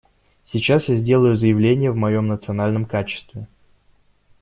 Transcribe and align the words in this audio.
Сейчас 0.43 0.89
я 0.89 0.95
сделаю 0.95 1.35
заявление 1.35 1.91
в 1.91 1.95
моем 1.95 2.25
национальном 2.27 2.85
качестве. 2.87 3.47